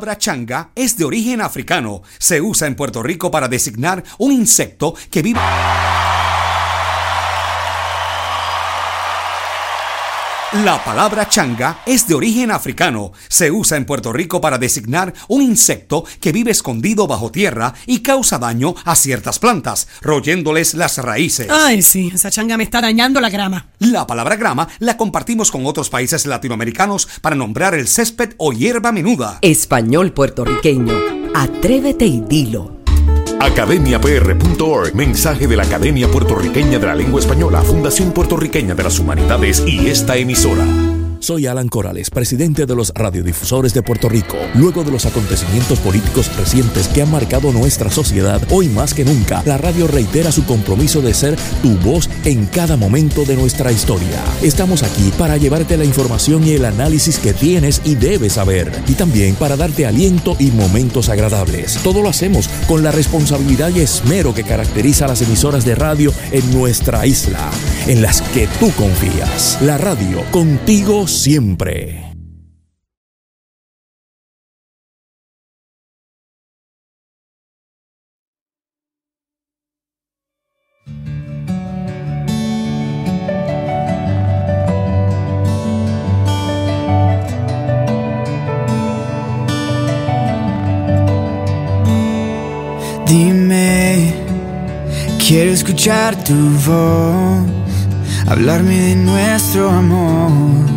La 0.00 0.06
palabra 0.06 0.18
changa 0.18 0.70
es 0.74 0.96
de 0.96 1.04
origen 1.04 1.42
africano. 1.42 2.00
Se 2.16 2.40
usa 2.40 2.66
en 2.66 2.74
Puerto 2.74 3.02
Rico 3.02 3.30
para 3.30 3.48
designar 3.48 4.02
un 4.16 4.32
insecto 4.32 4.94
que 5.10 5.20
vive... 5.20 5.40
La 10.52 10.82
palabra 10.82 11.28
changa 11.28 11.78
es 11.86 12.08
de 12.08 12.14
origen 12.16 12.50
africano. 12.50 13.12
Se 13.28 13.52
usa 13.52 13.76
en 13.76 13.84
Puerto 13.84 14.12
Rico 14.12 14.40
para 14.40 14.58
designar 14.58 15.14
un 15.28 15.42
insecto 15.42 16.04
que 16.20 16.32
vive 16.32 16.50
escondido 16.50 17.06
bajo 17.06 17.30
tierra 17.30 17.72
y 17.86 18.00
causa 18.00 18.36
daño 18.36 18.74
a 18.84 18.96
ciertas 18.96 19.38
plantas, 19.38 19.86
royéndoles 20.02 20.74
las 20.74 20.98
raíces. 20.98 21.46
Ay, 21.48 21.82
sí, 21.82 22.10
esa 22.12 22.32
changa 22.32 22.56
me 22.56 22.64
está 22.64 22.80
dañando 22.80 23.20
la 23.20 23.30
grama. 23.30 23.68
La 23.78 24.08
palabra 24.08 24.34
grama 24.34 24.66
la 24.80 24.96
compartimos 24.96 25.52
con 25.52 25.66
otros 25.66 25.88
países 25.88 26.26
latinoamericanos 26.26 27.06
para 27.20 27.36
nombrar 27.36 27.76
el 27.76 27.86
césped 27.86 28.34
o 28.36 28.52
hierba 28.52 28.90
menuda. 28.90 29.38
Español 29.42 30.12
puertorriqueño. 30.12 30.94
Atrévete 31.32 32.06
y 32.06 32.22
dilo. 32.22 32.79
Academiapr.org, 33.40 34.94
mensaje 34.94 35.46
de 35.46 35.56
la 35.56 35.62
Academia 35.62 36.08
Puertorriqueña 36.08 36.78
de 36.78 36.86
la 36.86 36.94
Lengua 36.94 37.20
Española, 37.20 37.62
Fundación 37.62 38.12
Puertorriqueña 38.12 38.74
de 38.74 38.82
las 38.82 38.98
Humanidades 38.98 39.64
y 39.66 39.88
esta 39.88 40.16
emisora. 40.18 40.89
Soy 41.20 41.46
Alan 41.46 41.68
Corales, 41.68 42.08
presidente 42.08 42.64
de 42.64 42.74
los 42.74 42.94
radiodifusores 42.94 43.74
de 43.74 43.82
Puerto 43.82 44.08
Rico. 44.08 44.38
Luego 44.54 44.84
de 44.84 44.90
los 44.90 45.04
acontecimientos 45.04 45.78
políticos 45.80 46.34
recientes 46.38 46.88
que 46.88 47.02
han 47.02 47.10
marcado 47.10 47.52
nuestra 47.52 47.90
sociedad, 47.90 48.40
hoy 48.50 48.68
más 48.70 48.94
que 48.94 49.04
nunca, 49.04 49.42
la 49.44 49.58
radio 49.58 49.86
reitera 49.86 50.32
su 50.32 50.46
compromiso 50.46 51.02
de 51.02 51.12
ser 51.12 51.36
tu 51.60 51.76
voz 51.80 52.08
en 52.24 52.46
cada 52.46 52.78
momento 52.78 53.26
de 53.26 53.36
nuestra 53.36 53.70
historia. 53.70 54.24
Estamos 54.40 54.82
aquí 54.82 55.12
para 55.18 55.36
llevarte 55.36 55.76
la 55.76 55.84
información 55.84 56.42
y 56.46 56.52
el 56.52 56.64
análisis 56.64 57.18
que 57.18 57.34
tienes 57.34 57.82
y 57.84 57.96
debes 57.96 58.32
saber, 58.34 58.72
y 58.88 58.94
también 58.94 59.34
para 59.34 59.58
darte 59.58 59.84
aliento 59.84 60.36
y 60.38 60.50
momentos 60.50 61.10
agradables. 61.10 61.78
Todo 61.84 62.00
lo 62.00 62.08
hacemos 62.08 62.48
con 62.66 62.82
la 62.82 62.92
responsabilidad 62.92 63.68
y 63.74 63.80
esmero 63.80 64.32
que 64.32 64.44
caracteriza 64.44 65.04
a 65.04 65.08
las 65.08 65.20
emisoras 65.20 65.66
de 65.66 65.74
radio 65.74 66.14
en 66.32 66.50
nuestra 66.50 67.04
isla, 67.04 67.50
en 67.86 68.00
las 68.00 68.22
que 68.22 68.48
tú 68.58 68.72
confías. 68.72 69.58
La 69.60 69.76
radio, 69.76 70.24
contigo 70.30 71.09
siempre. 71.10 72.06
Dime, 93.06 94.14
quiero 95.26 95.50
escuchar 95.50 96.14
tu 96.22 96.34
voz, 96.64 97.44
hablarme 98.28 98.78
de 98.78 98.94
nuestro 98.96 99.68
amor, 99.68 100.69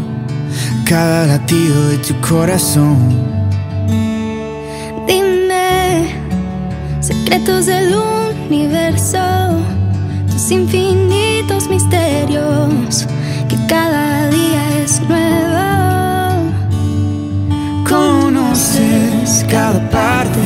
cada 0.93 1.25
latido 1.25 1.89
de 1.89 1.97
tu 1.97 2.13
corazón. 2.21 2.97
Dime, 5.07 6.13
secretos 6.99 7.65
del 7.65 7.95
universo, 8.47 9.57
tus 10.29 10.51
infinitos 10.51 11.67
misterios, 11.67 13.07
que 13.49 13.57
cada 13.67 14.29
día 14.29 14.83
es 14.83 15.01
nuevo. 15.09 16.51
Conoces 17.89 19.43
cada 19.49 19.79
parte 19.89 20.45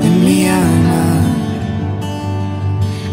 de 0.00 0.08
mi 0.24 0.48
alma. 0.48 1.04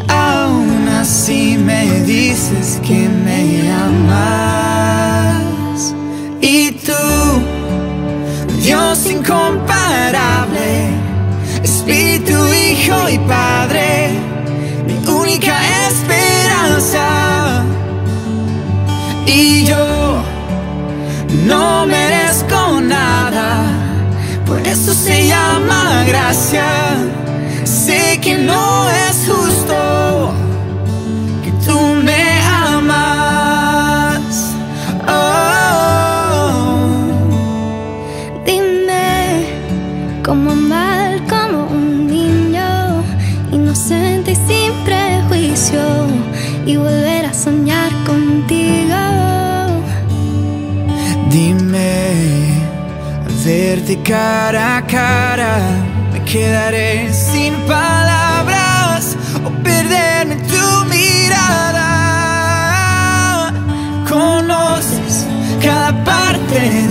Aún 0.08 0.88
así 1.02 1.58
me 1.58 2.02
dices 2.04 2.80
que 2.82 3.10
me 3.10 3.70
amas. 3.74 4.71
Y 6.42 6.72
tú, 6.72 6.92
Dios 8.62 9.06
incomparable, 9.06 10.90
Espíritu, 11.64 12.34
Hijo 12.52 13.10
y 13.10 13.20
Padre, 13.20 14.10
mi 14.88 14.96
única 15.08 15.56
esperanza. 15.88 17.64
Y 19.28 19.66
yo 19.66 20.24
no 21.46 21.86
merezco 21.86 22.82
nada, 22.82 23.64
por 24.48 24.60
eso 24.62 24.96
se 24.96 25.28
llama 25.28 26.04
gracia. 26.08 26.66
Sé 27.64 28.20
que 28.20 28.38
no 28.40 28.90
es 28.90 29.28
justo 29.28 30.34
verte 53.52 53.98
cara 53.98 54.78
a 54.78 54.82
cara, 54.82 55.60
me 56.14 56.20
quedaré 56.24 57.12
sin 57.12 57.54
palabras 57.68 59.18
o 59.46 59.50
perderme 59.62 60.36
tu 60.52 60.66
mirada. 60.86 61.90
Conoces 64.08 65.28
cada 65.62 65.92
parte 66.06 66.60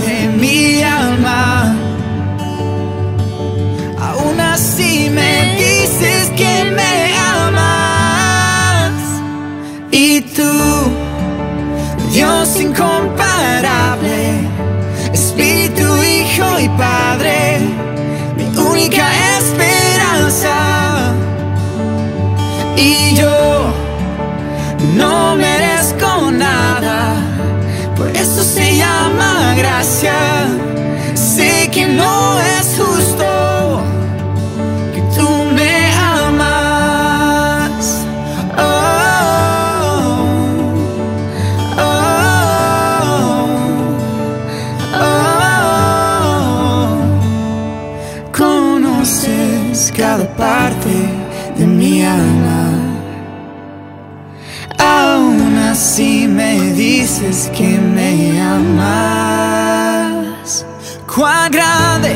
dices 57.31 57.49
que 57.55 57.79
me 57.79 58.41
amas. 58.41 60.65
Cuán 61.13 61.51
grande, 61.51 62.13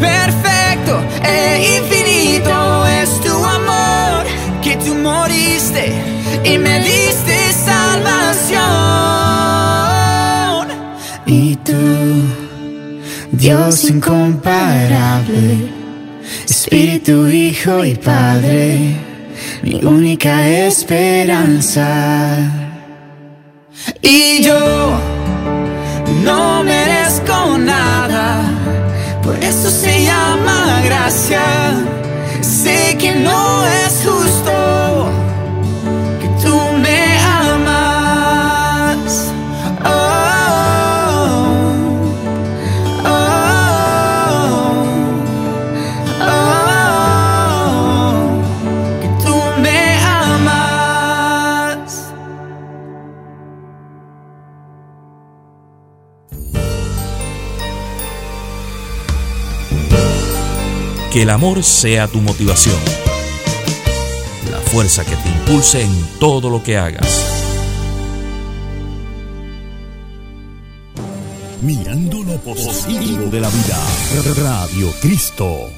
perfecto 0.00 1.00
e 1.24 1.78
infinito 1.78 2.86
es 2.86 3.20
tu 3.20 3.44
amor, 3.44 4.24
que 4.62 4.76
tú 4.76 4.94
moriste 4.96 5.92
y 6.44 6.58
me 6.58 6.80
diste 6.80 7.52
salvación. 7.52 8.58
Y 11.26 11.56
tú, 11.56 11.74
Dios 13.32 13.84
incomparable, 13.84 15.68
Espíritu, 16.44 17.26
Hijo 17.28 17.84
y 17.84 17.94
Padre, 17.94 18.96
mi 19.62 19.84
única 19.84 20.48
esperanza. 20.48 22.67
Y 24.02 24.42
yo 24.42 24.92
no 26.24 26.62
merezco 26.62 27.58
nada, 27.58 28.44
por 29.22 29.36
eso 29.42 29.70
se 29.70 30.04
llama 30.04 30.80
gracia. 30.84 31.42
Sé 32.40 32.96
que 32.98 33.14
no 33.14 33.66
es 33.66 34.02
justo 34.04 35.08
Que 61.18 61.22
el 61.22 61.30
amor 61.30 61.64
sea 61.64 62.06
tu 62.06 62.20
motivación. 62.20 62.78
La 64.52 64.60
fuerza 64.60 65.04
que 65.04 65.16
te 65.16 65.28
impulse 65.28 65.82
en 65.82 65.90
todo 66.20 66.48
lo 66.48 66.62
que 66.62 66.78
hagas. 66.78 67.26
Mirando 71.60 72.22
lo 72.22 72.36
positivo 72.36 73.24
de 73.32 73.40
la 73.40 73.48
vida. 73.48 73.76
Radio 74.36 74.92
Cristo. 75.00 75.77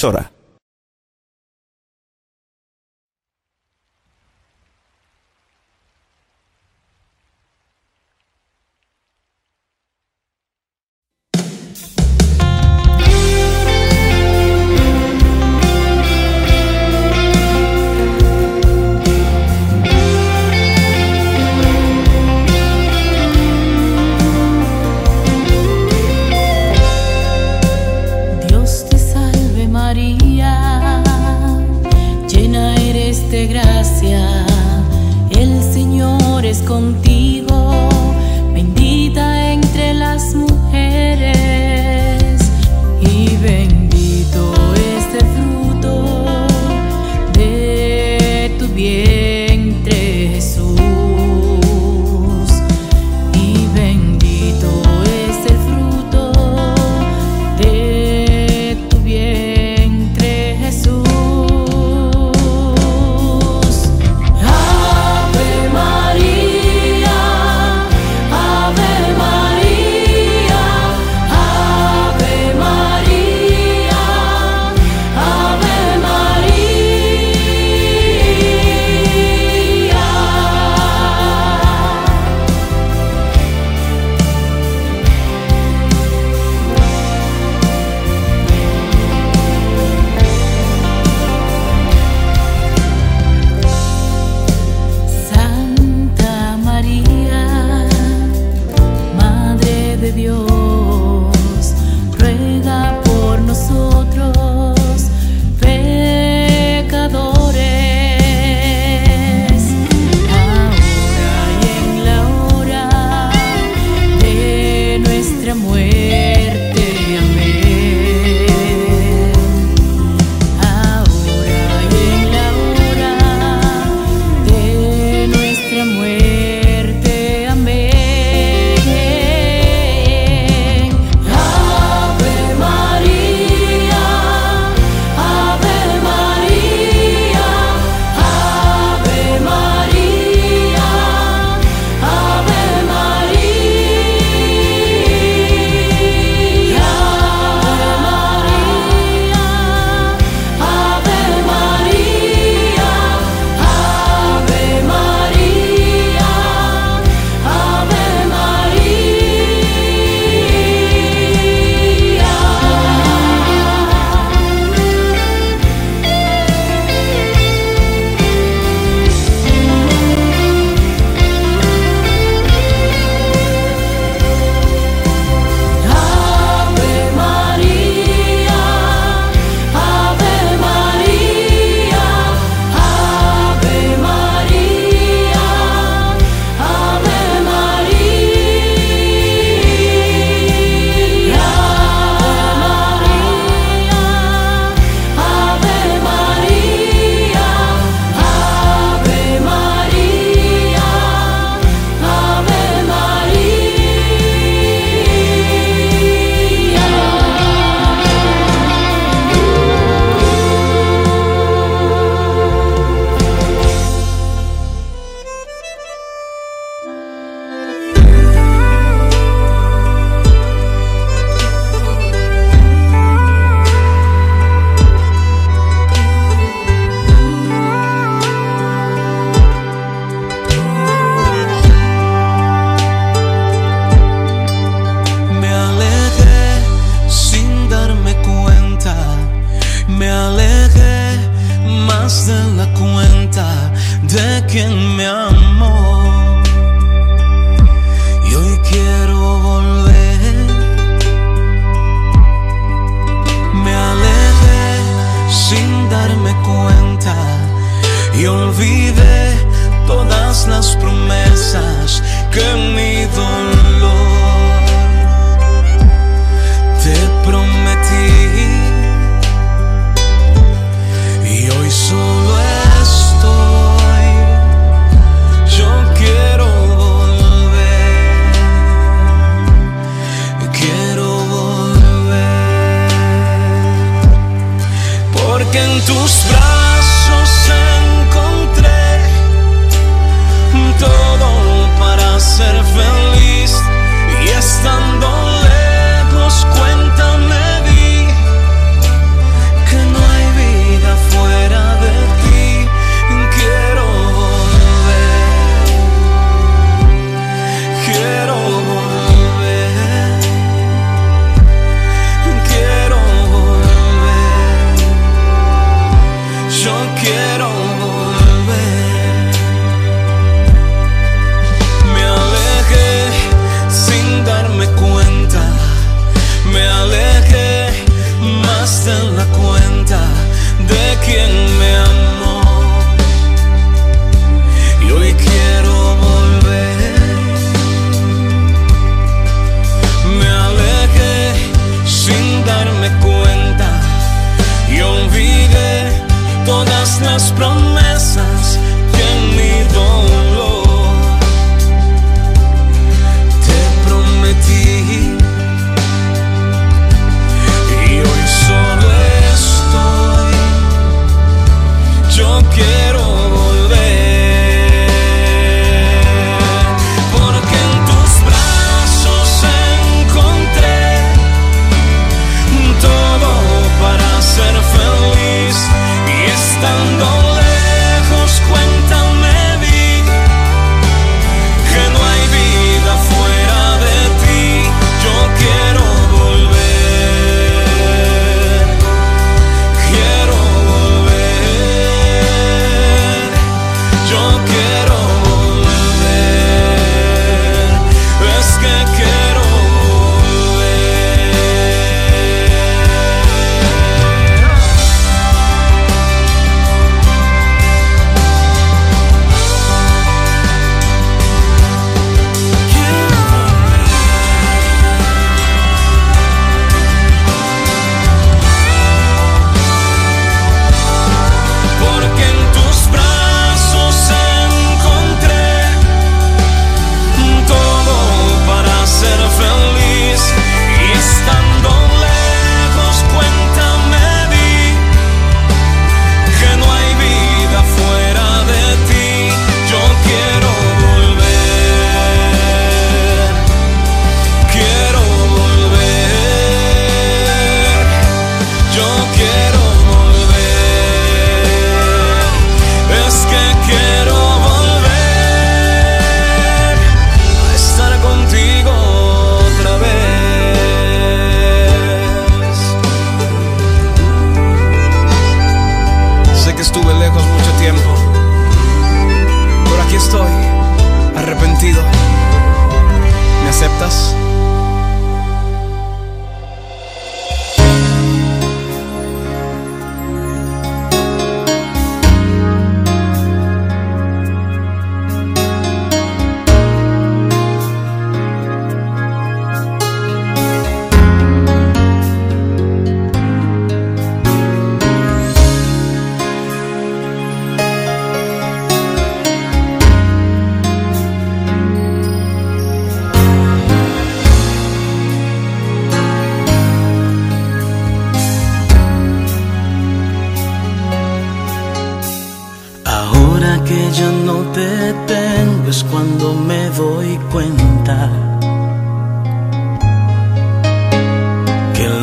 emisora. 0.00 0.39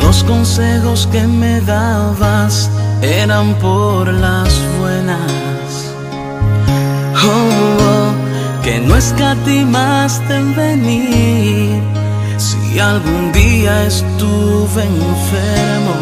Los 0.08 0.24
consejos 0.24 1.06
que 1.12 1.20
me 1.26 1.60
dabas 1.60 2.70
eran 3.02 3.54
por 3.56 4.10
las 4.10 4.48
buenas. 4.80 5.92
Oh, 7.26 7.50
oh, 7.90 8.62
que 8.62 8.80
no 8.80 8.96
escatimaste 8.96 10.34
en 10.34 10.56
venir. 10.56 11.82
Si 12.38 12.80
algún 12.80 13.32
día 13.32 13.84
estuve 13.84 14.82
enfermo, 14.84 15.96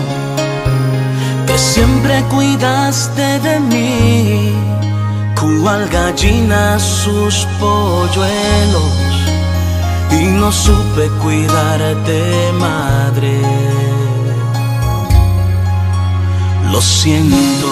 que 1.49 1.59
siempre 1.59 2.23
cuidaste 2.31 3.41
de 3.41 3.59
mí. 3.59 4.53
Cual 5.35 5.89
gallina 5.89 6.79
sus 6.79 7.45
polluelos 7.59 9.07
y 10.13 10.27
no 10.27 10.53
supe 10.53 11.09
cuidarte, 11.21 12.53
madre 12.53 13.86
lo 16.73 16.81
siento. 16.81 17.69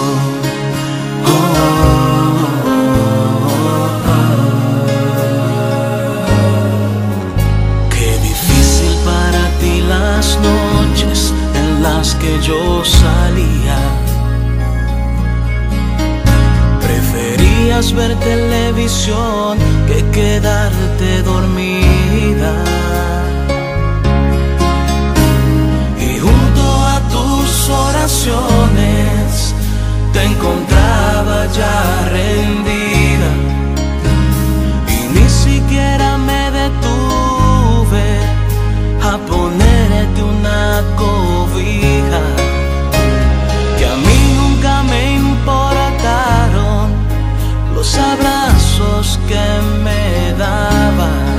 Oh, 1.27 1.55
Qué 7.91 8.19
difícil 8.23 8.95
para 9.05 9.49
ti 9.61 9.81
las 9.89 10.39
noches 10.41 11.33
en 11.55 11.83
las 11.83 12.15
que 12.15 12.41
yo 12.43 12.85
salía. 12.85 13.79
Preferías 16.81 17.93
ver 17.93 18.15
televisión 18.21 19.59
que 19.87 20.05
quedarte 20.13 21.23
dormida. 21.23 22.53
Te 30.13 30.23
encontraba 30.23 31.47
ya 31.47 32.07
rendida. 32.13 33.31
Y 34.87 35.19
ni 35.19 35.29
siquiera 35.29 36.19
me 36.19 36.51
detuve 36.51 38.07
a 39.03 39.17
ponerte 39.17 40.23
una 40.23 40.83
cobija. 40.97 42.23
Que 43.79 43.87
a 43.87 43.97
mí 43.97 44.19
nunca 44.37 44.83
me 44.83 45.15
importaron 45.15 46.91
los 47.75 47.97
abrazos 47.97 49.19
que 49.27 49.47
me 49.83 50.35
dabas, 50.37 51.34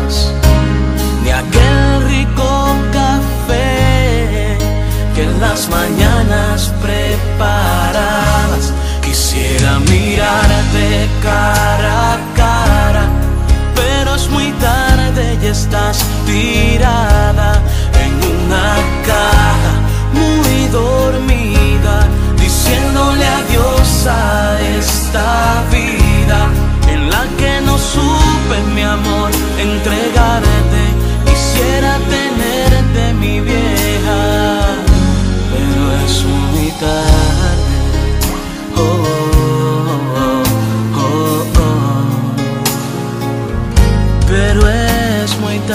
que 5.16 5.24
en 5.24 5.40
las 5.40 5.70
mañanas 5.70 6.74
preparabas. 6.82 8.74
Quisiera 9.02 9.80
mirarte 9.80 11.08
cara 11.24 12.14
a 12.14 12.18
cara, 12.36 13.06
pero 13.76 14.16
es 14.16 14.30
muy 14.30 14.52
tarde 14.70 15.38
y 15.42 15.46
estás 15.46 16.04
tirada 16.26 17.62
en 18.04 18.14
una 18.44 18.76
caja 19.12 19.74
muy 20.20 20.68
dormida, 20.68 22.08
diciéndole 22.38 23.26
adiós 23.26 24.08
a 24.08 24.60
esta 24.80 25.64
vida 25.72 26.40
en 26.94 27.10
la 27.10 27.24
que 27.40 27.62
no 27.66 27.78
supe 27.78 28.58
mi 28.74 28.82
amor 28.82 29.32
entregarte. 29.58 30.84
Quisiera 31.26 32.00
Qué 45.66 45.72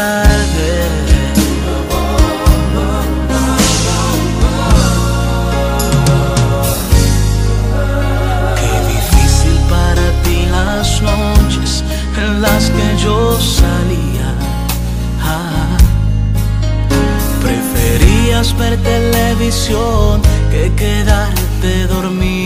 difícil 8.87 9.59
para 9.69 10.07
ti 10.23 10.47
las 10.49 11.03
noches 11.03 11.83
en 12.17 12.41
las 12.41 12.71
que 12.71 13.03
yo 13.03 13.37
salía. 13.41 14.33
Preferías 17.43 18.57
ver 18.57 18.77
televisión 18.83 20.23
que 20.53 20.73
quedarte 20.77 21.89
dormida. 21.89 22.40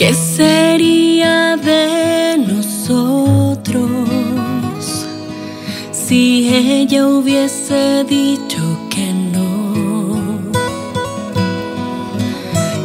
¿Qué 0.00 0.14
sería 0.14 1.58
de 1.58 2.38
nosotros 2.38 4.08
si 5.92 6.48
ella 6.48 7.06
hubiese 7.06 8.04
dicho 8.08 8.62
que 8.88 9.12
no? 9.12 10.40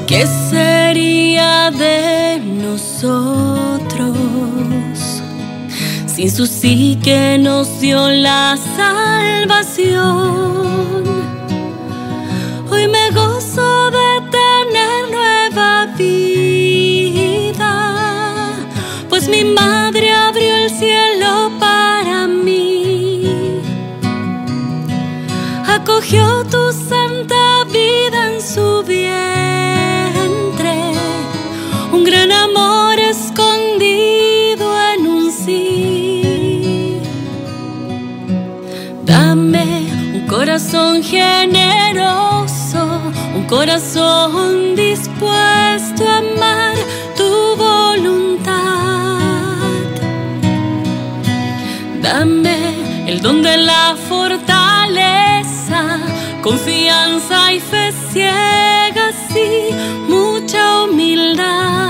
¿Qué 0.06 0.28
sería 0.28 1.72
de 1.72 2.42
nosotros 2.44 4.18
sin 6.08 6.30
su 6.30 6.46
sí 6.46 7.00
que 7.02 7.38
nos 7.38 7.80
dio 7.80 8.10
la 8.10 8.58
salvación? 8.76 10.36
Mi 19.28 19.44
madre 19.44 20.12
abrió 20.12 20.56
el 20.56 20.70
cielo 20.70 21.52
para 21.60 22.28
mí. 22.28 23.62
Acogió 25.68 26.44
tu 26.46 26.72
santa 26.72 27.64
vida 27.72 28.34
en 28.34 28.42
su 28.42 28.84
vientre, 28.84 29.34
un 31.92 32.04
gran 32.04 32.32
amor 32.32 33.00
escondido 33.00 34.66
en 34.94 35.08
un 35.08 35.32
sí. 35.32 37.00
Dame 39.04 39.88
un 40.14 40.28
corazón 40.28 41.02
generoso, 41.04 42.82
un 43.36 43.46
corazón 43.48 44.76
dispuesto 44.76 46.08
a 46.08 46.15
el 53.16 53.22
don 53.22 53.42
de 53.42 53.58
la 53.58 53.96
fortaleza, 54.10 56.00
confianza 56.42 57.54
y 57.54 57.60
fe 57.62 57.94
ciega, 58.12 59.12
sí, 59.30 59.70
mucha 60.10 60.84
humildad. 60.84 61.85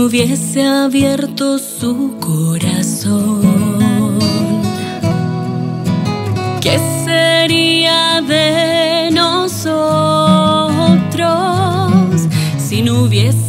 hubiese 0.00 0.62
abierto 0.62 1.58
su 1.58 2.16
corazón, 2.20 3.42
¿qué 6.60 6.78
sería 7.04 8.22
de 8.22 9.10
nosotros 9.12 9.60
si 12.58 12.82
no 12.82 13.02
hubiese 13.02 13.39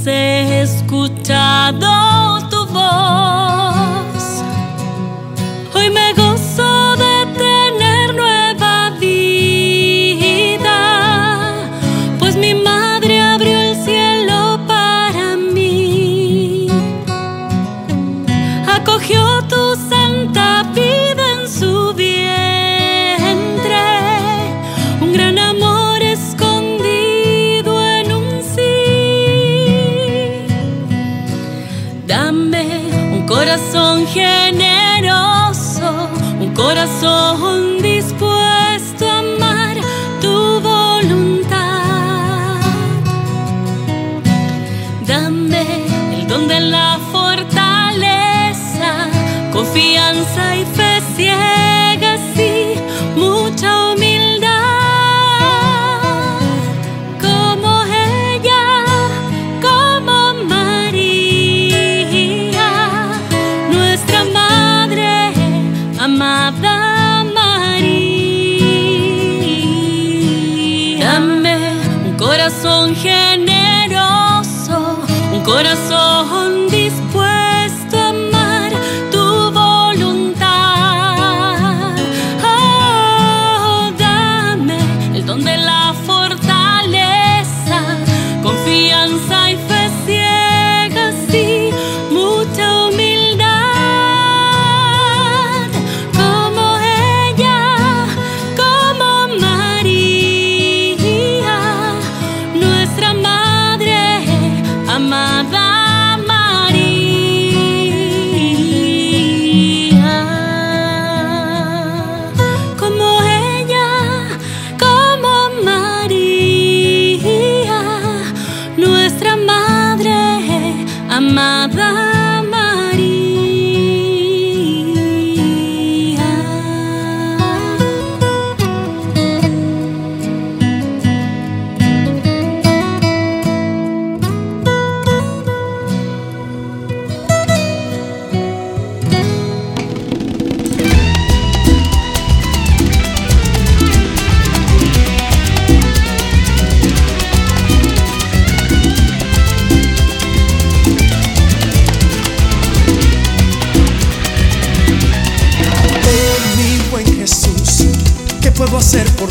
ser 158.82 159.06
por 159.15 159.31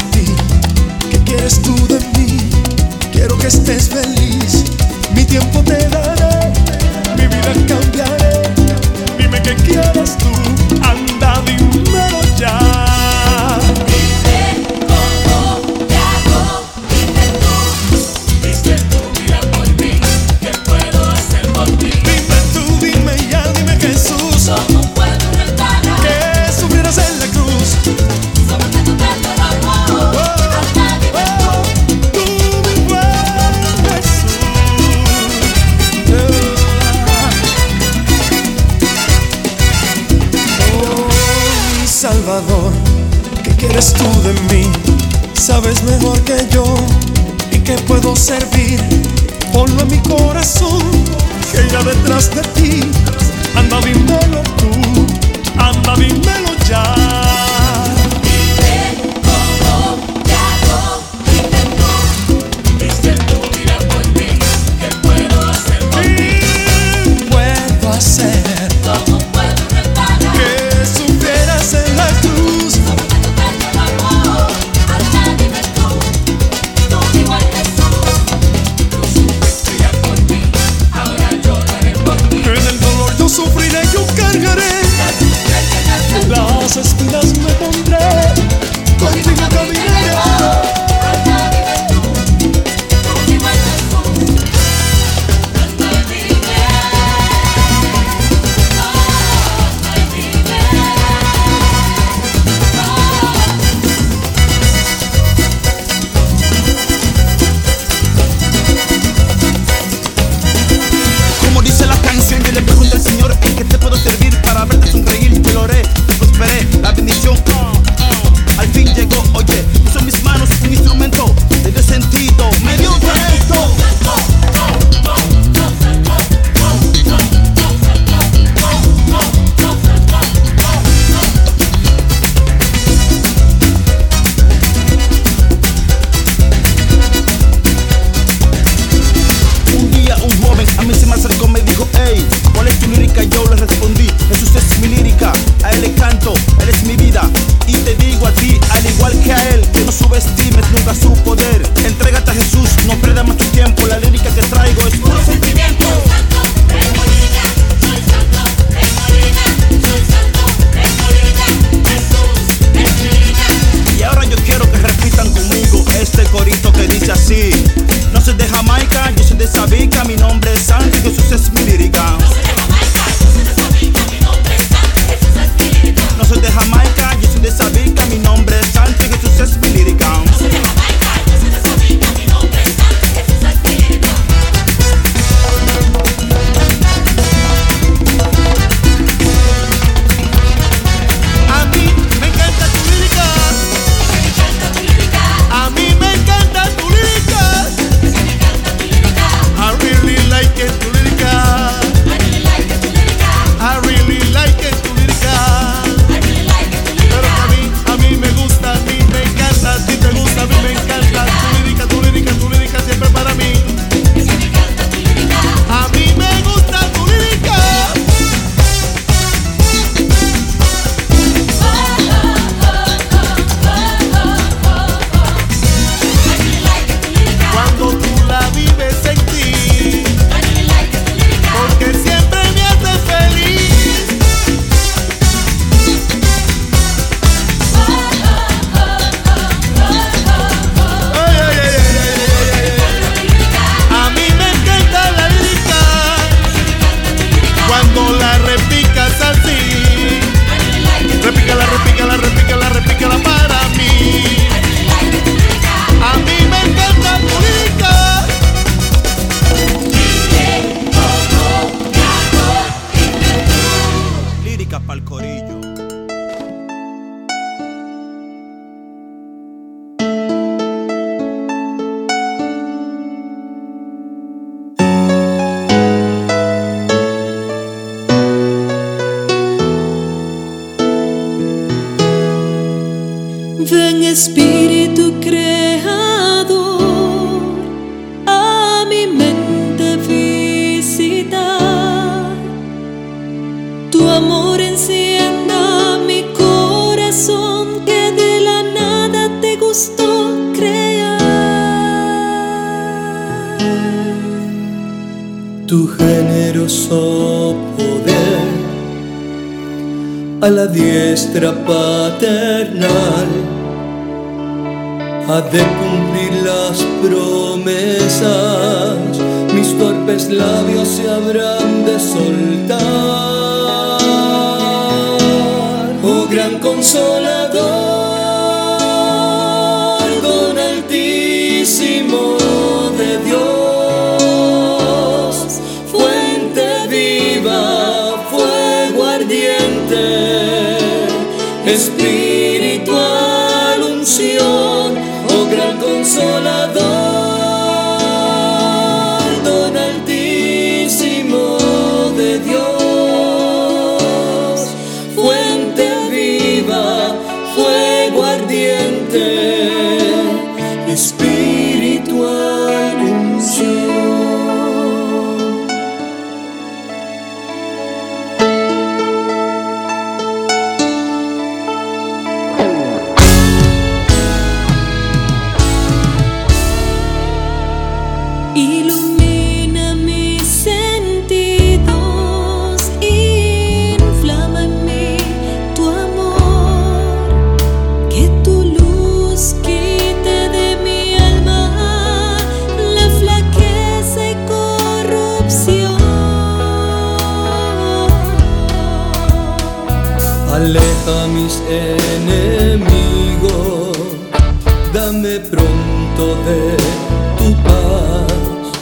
tu 407.38 407.54
paz, 407.62 408.72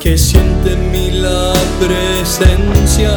que 0.00 0.16
siente 0.16 0.72
en 0.72 0.92
mí 0.92 1.10
la 1.10 1.52
presencia 1.80 3.10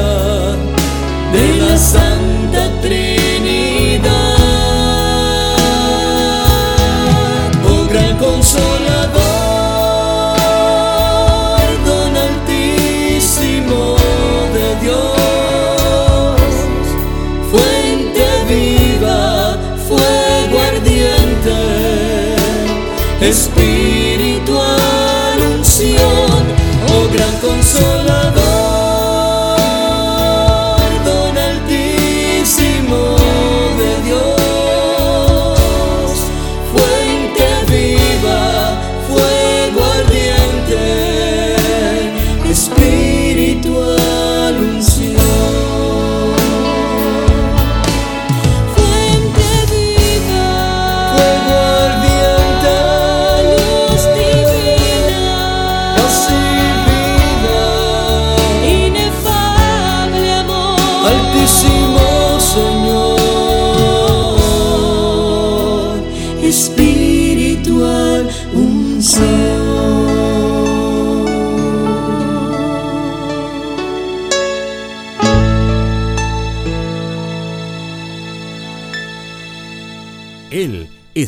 de 1.33 1.55
la 1.59 1.77
Santa 1.77 2.69
Trinidad. 2.81 3.18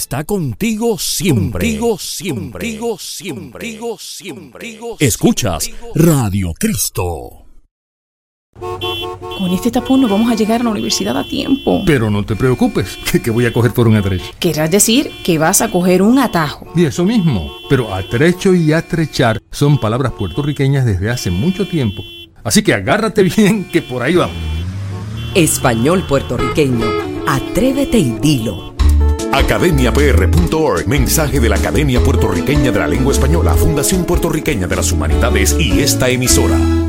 está 0.02 0.24
contigo 0.24 0.97
siempre. 0.97 1.78
Contigo 1.78 1.97
siempre. 1.99 2.78
Contigo 2.78 2.97
siempre. 2.97 3.78
Contigo 3.78 3.97
siempre. 3.99 4.80
Escuchas 4.99 5.70
Radio 5.93 6.54
Cristo. 6.58 7.45
Con 8.60 9.52
este 9.54 9.70
tapón 9.70 10.02
no 10.02 10.08
vamos 10.08 10.32
a 10.32 10.36
llegar 10.36 10.62
a 10.62 10.64
la 10.64 10.72
universidad 10.72 11.16
a 11.16 11.24
tiempo. 11.24 11.84
Pero 11.86 12.10
no 12.10 12.26
te 12.26 12.36
preocupes, 12.36 12.97
que, 13.12 13.22
que 13.22 13.30
voy 13.30 13.45
a 13.45 13.54
coger 13.54 13.74
por 13.74 13.88
un 13.88 13.95
atrecho. 13.95 14.26
Querrás 14.39 14.72
decir 14.72 15.12
que 15.24 15.38
vas 15.38 15.62
a 15.62 15.70
coger 15.70 16.02
un 16.02 16.18
atajo. 16.18 16.66
Y 16.76 16.86
eso 16.86 17.06
mismo. 17.06 17.52
Pero 17.70 17.93
atrecho 17.93 18.56
y 18.56 18.74
atrechar 18.74 19.39
son 19.52 19.80
palabras 19.80 20.14
puertorriqueñas 20.14 20.84
desde 20.84 21.12
hace 21.12 21.30
mucho 21.30 21.68
tiempo. 21.68 22.04
Así 22.43 22.64
que 22.64 22.74
agárrate 22.74 23.22
bien, 23.38 23.66
que 23.66 23.84
por 23.84 24.02
ahí 24.02 24.16
vamos. 24.16 24.36
Español 25.36 26.04
puertorriqueño, 26.08 26.88
atrévete 27.28 27.99
y 27.99 28.18
dilo 28.20 28.72
academiapr.org, 29.34 30.88
mensaje 30.88 31.39
de 31.39 31.49
la 31.49 31.55
Academia 31.55 32.01
Puertorriqueña 32.01 32.71
de 32.71 32.79
la 32.79 32.88
Lengua 32.88 33.13
Española, 33.13 33.53
Fundación 33.53 34.05
Puertorriqueña 34.05 34.67
de 34.67 34.75
las 34.75 34.91
Humanidades 34.91 35.55
y 35.59 35.82
esta 35.82 36.09
emisora. 36.09 36.80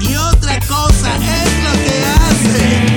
y 0.00 0.14
otra 0.14 0.60
cosa 0.60 1.16
es 1.16 1.64
lo 1.64 1.72
que 1.72 2.04
hace. 2.04 2.93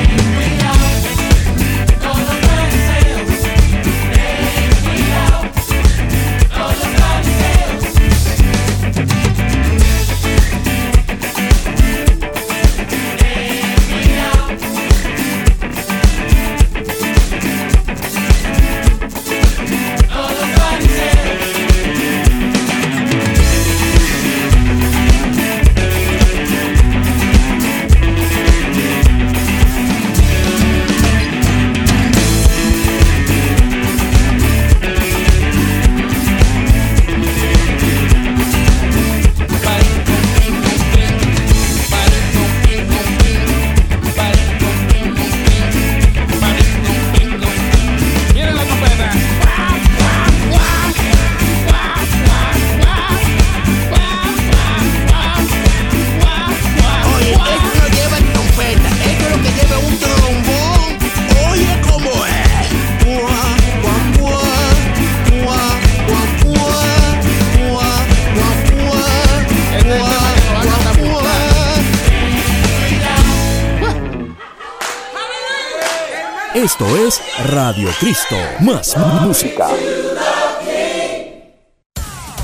Cristo. 77.99 78.35
Más 78.59 78.95
música. 79.23 79.69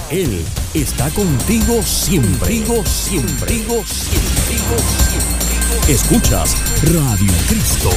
Él 0.10 0.44
está 0.74 1.10
contigo 1.12 1.84
siempre. 1.84 2.48
Siempre. 2.48 2.86
Siempre. 2.86 3.84
siempre. 3.86 4.78
Escuchas 5.88 6.56
Radio 6.92 7.32
Cristo. 7.48 7.92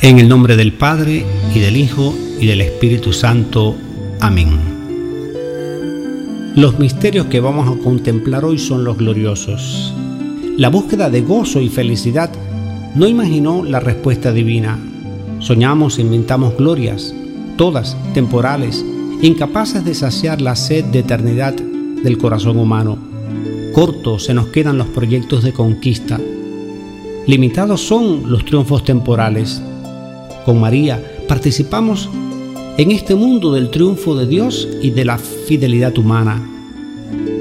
En 0.00 0.18
el 0.18 0.28
nombre 0.28 0.56
del 0.56 0.72
Padre, 0.72 1.26
y 1.54 1.58
del 1.58 1.76
Hijo, 1.76 2.14
y 2.38 2.46
del 2.46 2.62
Espíritu 2.62 3.12
Santo. 3.12 3.76
Amén. 4.20 4.75
Los 6.56 6.78
misterios 6.78 7.26
que 7.26 7.38
vamos 7.38 7.68
a 7.68 7.78
contemplar 7.84 8.46
hoy 8.46 8.58
son 8.58 8.82
los 8.82 8.96
gloriosos. 8.96 9.92
La 10.56 10.70
búsqueda 10.70 11.10
de 11.10 11.20
gozo 11.20 11.60
y 11.60 11.68
felicidad 11.68 12.30
no 12.94 13.06
imaginó 13.06 13.62
la 13.62 13.78
respuesta 13.78 14.32
divina. 14.32 14.78
Soñamos 15.38 15.98
e 15.98 16.00
inventamos 16.00 16.56
glorias, 16.56 17.14
todas 17.58 17.94
temporales, 18.14 18.82
incapaces 19.20 19.84
de 19.84 19.92
saciar 19.94 20.40
la 20.40 20.56
sed 20.56 20.86
de 20.86 21.00
eternidad 21.00 21.52
del 21.52 22.16
corazón 22.16 22.58
humano. 22.58 22.96
Cortos 23.74 24.24
se 24.24 24.32
nos 24.32 24.46
quedan 24.46 24.78
los 24.78 24.86
proyectos 24.86 25.44
de 25.44 25.52
conquista. 25.52 26.18
Limitados 27.26 27.82
son 27.82 28.30
los 28.30 28.46
triunfos 28.46 28.82
temporales. 28.82 29.60
Con 30.46 30.58
María 30.58 31.04
participamos 31.28 32.08
en 32.78 32.90
este 32.90 33.14
mundo 33.14 33.54
del 33.54 33.70
triunfo 33.70 34.14
de 34.16 34.26
Dios 34.26 34.68
y 34.82 34.90
de 34.90 35.06
la 35.06 35.16
fidelidad 35.16 35.96
humana. 35.96 36.46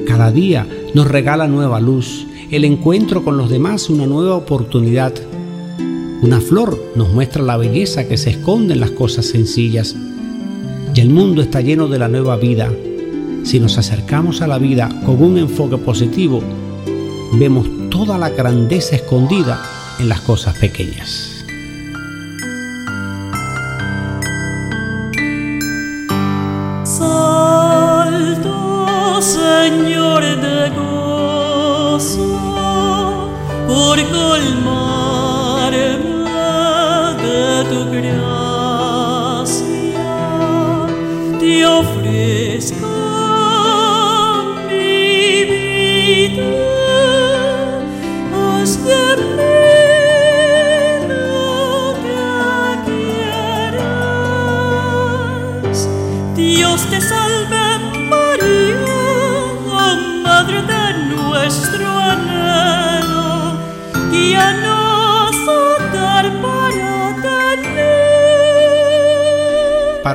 Cada 0.08 0.32
día 0.32 0.66
nos 0.94 1.08
regala 1.08 1.48
nueva 1.48 1.82
luz, 1.82 2.26
el 2.52 2.64
encuentro 2.64 3.24
con 3.24 3.36
los 3.36 3.50
demás 3.50 3.90
una 3.90 4.06
nueva 4.06 4.36
oportunidad. 4.36 5.14
Una 6.22 6.40
flor 6.40 6.82
nos 6.96 7.12
muestra 7.12 7.44
la 7.44 7.58
belleza 7.58 8.08
que 8.08 8.18
se 8.18 8.30
esconde 8.30 8.76
en 8.76 8.80
las 8.80 8.92
cosas 8.92 9.26
sencillas. 9.26 9.96
Y 10.94 11.02
el 11.02 11.10
mundo 11.10 11.42
está 11.42 11.60
lleno 11.60 11.90
de 11.90 12.00
la 12.00 12.08
nueva 12.08 12.38
vida. 12.38 12.72
Si 13.44 13.60
nos 13.60 13.78
acercamos 13.78 14.42
a 14.42 14.48
la 14.48 14.58
vida 14.58 14.90
con 15.06 15.22
un 15.22 15.38
enfoque 15.38 15.78
positivo, 15.78 16.42
vemos 17.34 17.68
toda 17.90 18.18
la 18.18 18.30
grandeza 18.30 18.96
escondida 18.96 19.62
en 20.00 20.08
las 20.08 20.22
cosas 20.22 20.58
pequeñas. 20.58 21.35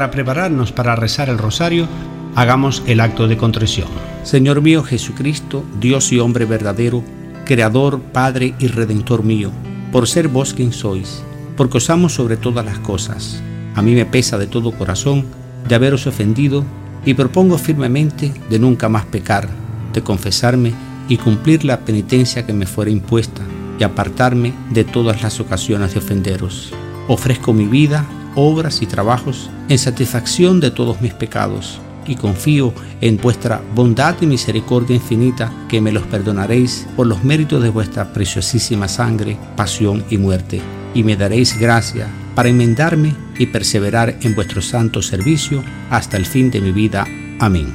Para 0.00 0.12
prepararnos 0.12 0.72
para 0.72 0.96
rezar 0.96 1.28
el 1.28 1.36
rosario, 1.36 1.86
hagamos 2.34 2.82
el 2.86 3.00
acto 3.00 3.28
de 3.28 3.36
contrición. 3.36 3.88
Señor 4.22 4.62
mío 4.62 4.82
Jesucristo, 4.82 5.62
Dios 5.78 6.10
y 6.10 6.18
hombre 6.18 6.46
verdadero, 6.46 7.04
Creador, 7.44 8.00
Padre 8.00 8.54
y 8.58 8.68
Redentor 8.68 9.24
mío, 9.24 9.50
por 9.92 10.08
ser 10.08 10.28
vos 10.28 10.54
quien 10.54 10.72
sois, 10.72 11.22
porque 11.54 11.76
os 11.76 11.90
amo 11.90 12.08
sobre 12.08 12.38
todas 12.38 12.64
las 12.64 12.78
cosas. 12.78 13.42
A 13.74 13.82
mí 13.82 13.92
me 13.92 14.06
pesa 14.06 14.38
de 14.38 14.46
todo 14.46 14.72
corazón 14.72 15.26
de 15.68 15.74
haberos 15.74 16.06
ofendido 16.06 16.64
y 17.04 17.12
propongo 17.12 17.58
firmemente 17.58 18.32
de 18.48 18.58
nunca 18.58 18.88
más 18.88 19.04
pecar, 19.04 19.50
de 19.92 20.00
confesarme 20.00 20.72
y 21.10 21.18
cumplir 21.18 21.66
la 21.66 21.80
penitencia 21.80 22.46
que 22.46 22.54
me 22.54 22.64
fuera 22.64 22.90
impuesta 22.90 23.42
y 23.78 23.84
apartarme 23.84 24.54
de 24.70 24.84
todas 24.84 25.20
las 25.20 25.40
ocasiones 25.40 25.92
de 25.92 25.98
ofenderos. 25.98 26.72
Ofrezco 27.06 27.52
mi 27.52 27.66
vida, 27.66 28.06
obras 28.34 28.82
y 28.82 28.86
trabajos 28.86 29.50
en 29.68 29.78
satisfacción 29.78 30.60
de 30.60 30.70
todos 30.70 31.00
mis 31.00 31.14
pecados 31.14 31.80
y 32.06 32.16
confío 32.16 32.72
en 33.00 33.16
vuestra 33.18 33.62
bondad 33.74 34.16
y 34.20 34.26
misericordia 34.26 34.96
infinita 34.96 35.52
que 35.68 35.80
me 35.80 35.92
los 35.92 36.02
perdonaréis 36.04 36.86
por 36.96 37.06
los 37.06 37.22
méritos 37.24 37.62
de 37.62 37.68
vuestra 37.68 38.12
preciosísima 38.12 38.88
sangre, 38.88 39.36
pasión 39.56 40.04
y 40.10 40.18
muerte, 40.18 40.60
y 40.94 41.04
me 41.04 41.16
daréis 41.16 41.58
gracia 41.58 42.08
para 42.34 42.48
enmendarme 42.48 43.14
y 43.38 43.46
perseverar 43.46 44.16
en 44.22 44.34
vuestro 44.34 44.60
santo 44.60 45.02
servicio 45.02 45.62
hasta 45.90 46.16
el 46.16 46.26
fin 46.26 46.50
de 46.50 46.60
mi 46.60 46.72
vida. 46.72 47.06
Amén. 47.38 47.72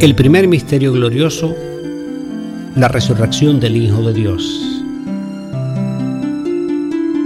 El 0.00 0.14
primer 0.14 0.48
misterio 0.48 0.92
glorioso, 0.92 1.54
la 2.74 2.88
resurrección 2.88 3.60
del 3.60 3.76
Hijo 3.76 4.02
de 4.02 4.12
Dios. 4.12 4.71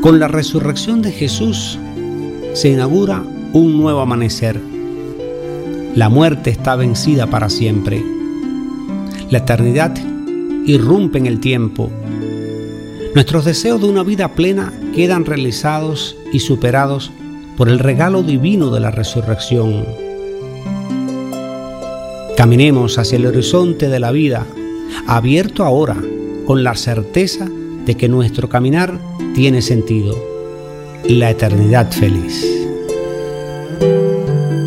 Con 0.06 0.20
la 0.20 0.28
resurrección 0.28 1.02
de 1.02 1.10
Jesús 1.10 1.80
se 2.52 2.68
inaugura 2.68 3.24
un 3.52 3.76
nuevo 3.76 3.98
amanecer. 3.98 4.56
La 5.96 6.08
muerte 6.08 6.50
está 6.50 6.76
vencida 6.76 7.26
para 7.26 7.50
siempre. 7.50 8.04
La 9.30 9.38
eternidad 9.38 9.96
irrumpe 10.64 11.18
en 11.18 11.26
el 11.26 11.40
tiempo. 11.40 11.90
Nuestros 13.16 13.44
deseos 13.44 13.80
de 13.80 13.88
una 13.88 14.04
vida 14.04 14.36
plena 14.36 14.72
quedan 14.94 15.24
realizados 15.24 16.16
y 16.32 16.38
superados 16.38 17.10
por 17.56 17.68
el 17.68 17.80
regalo 17.80 18.22
divino 18.22 18.70
de 18.70 18.78
la 18.78 18.92
resurrección. 18.92 19.86
Caminemos 22.36 22.96
hacia 22.96 23.16
el 23.16 23.26
horizonte 23.26 23.88
de 23.88 23.98
la 23.98 24.12
vida, 24.12 24.46
abierto 25.08 25.64
ahora, 25.64 25.96
con 26.46 26.62
la 26.62 26.76
certeza 26.76 27.48
de 27.86 27.96
que 27.96 28.08
nuestro 28.08 28.48
caminar 28.48 28.98
tiene 29.34 29.62
sentido, 29.62 30.14
la 31.04 31.30
eternidad 31.30 31.90
feliz. 31.92 32.44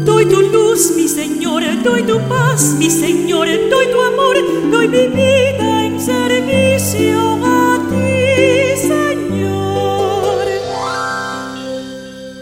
Doy 0.05 0.25
tu 0.25 0.41
luz, 0.41 0.93
mi 0.95 1.07
Señor, 1.07 1.63
doy 1.83 2.03
tu 2.03 2.17
paz, 2.29 2.75
mi 2.79 2.89
Señor, 2.89 3.47
doy 3.69 3.87
tu 3.91 4.01
amor, 4.01 4.37
doy 4.71 4.87
mi 4.87 5.07
vida 5.07 5.85
en 5.85 5.99
servicio 5.99 7.19
a 7.43 7.77
ti, 7.89 8.87
Señor. 8.87 10.47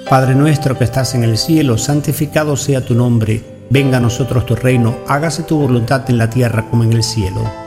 Padre 0.07 0.35
nuestro 0.35 0.77
que 0.77 0.83
estás 0.83 1.15
en 1.15 1.23
el 1.23 1.39
cielo, 1.39 1.79
santificado 1.79 2.55
sea 2.55 2.85
tu 2.85 2.93
nombre, 2.93 3.41
venga 3.71 3.97
a 3.97 4.01
nosotros 4.01 4.45
tu 4.45 4.55
reino, 4.55 4.99
hágase 5.07 5.41
tu 5.41 5.57
voluntad 5.57 6.07
en 6.09 6.19
la 6.19 6.29
tierra 6.29 6.69
como 6.69 6.83
en 6.83 6.93
el 6.93 7.01
cielo. 7.01 7.66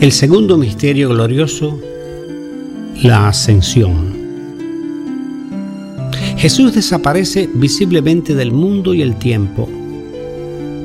El 0.00 0.12
segundo 0.12 0.56
misterio 0.56 1.10
glorioso, 1.10 1.78
la 3.02 3.28
ascensión. 3.28 4.16
Jesús 6.38 6.74
desaparece 6.74 7.50
visiblemente 7.52 8.34
del 8.34 8.50
mundo 8.50 8.94
y 8.94 9.02
el 9.02 9.16
tiempo, 9.16 9.68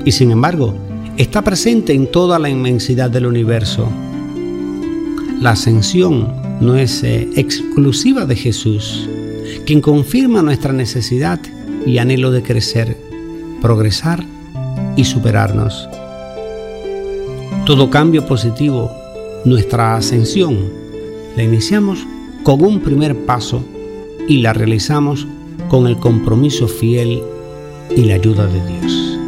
y 0.03 0.11
sin 0.11 0.31
embargo 0.31 0.75
está 1.15 1.43
presente 1.43 1.93
en 1.93 2.11
toda 2.11 2.39
la 2.39 2.49
inmensidad 2.49 3.09
del 3.09 3.25
universo. 3.27 3.89
La 5.39 5.51
ascensión 5.51 6.33
no 6.59 6.75
es 6.75 7.01
eh, 7.03 7.29
exclusiva 7.37 8.25
de 8.25 8.35
Jesús, 8.35 9.07
quien 9.65 9.79
confirma 9.79 10.41
nuestra 10.41 10.73
necesidad 10.73 11.39
y 11.85 11.99
anhelo 11.99 12.31
de 12.31 12.43
crecer, 12.43 12.97
progresar 13.61 14.25
y 14.97 15.05
superarnos. 15.05 15.87
Todo 17.65 17.89
cambio 17.89 18.27
positivo, 18.27 18.91
nuestra 19.45 19.95
ascensión, 19.95 20.57
la 21.37 21.43
iniciamos 21.43 22.05
con 22.43 22.63
un 22.63 22.79
primer 22.79 23.15
paso 23.25 23.63
y 24.27 24.39
la 24.39 24.53
realizamos 24.53 25.27
con 25.69 25.87
el 25.87 25.97
compromiso 25.97 26.67
fiel 26.67 27.21
y 27.95 28.05
la 28.05 28.15
ayuda 28.15 28.47
de 28.47 28.65
Dios. 28.65 29.19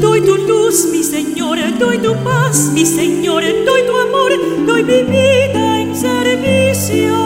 Doy 0.00 0.20
tu 0.20 0.36
luz, 0.36 0.88
mi 0.92 1.02
Señor, 1.02 1.58
doy 1.78 1.98
tu 1.98 2.14
paz, 2.24 2.70
mi 2.74 2.84
Señor, 2.84 3.42
doy 3.42 3.82
tu 3.86 3.96
amor, 3.96 4.32
doy 4.66 4.82
mi 4.82 5.02
vida 5.04 5.80
en 5.80 5.94
servicio 5.94 7.25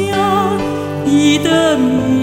y 1.11 1.37
de 1.39 1.77
misericordia, 1.77 2.20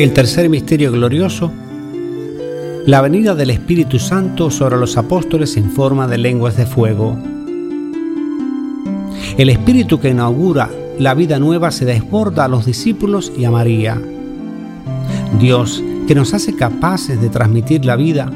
El 0.00 0.14
tercer 0.14 0.48
misterio 0.48 0.90
glorioso, 0.92 1.52
la 2.86 3.02
venida 3.02 3.34
del 3.34 3.50
Espíritu 3.50 3.98
Santo 3.98 4.50
sobre 4.50 4.78
los 4.78 4.96
apóstoles 4.96 5.58
en 5.58 5.70
forma 5.70 6.08
de 6.08 6.16
lenguas 6.16 6.56
de 6.56 6.64
fuego. 6.64 7.18
El 9.36 9.50
Espíritu 9.50 10.00
que 10.00 10.08
inaugura 10.08 10.70
la 10.98 11.12
vida 11.12 11.38
nueva 11.38 11.70
se 11.70 11.84
desborda 11.84 12.46
a 12.46 12.48
los 12.48 12.64
discípulos 12.64 13.30
y 13.36 13.44
a 13.44 13.50
María. 13.50 14.00
Dios, 15.38 15.84
que 16.08 16.14
nos 16.14 16.32
hace 16.32 16.56
capaces 16.56 17.20
de 17.20 17.28
transmitir 17.28 17.84
la 17.84 17.96
vida, 17.96 18.32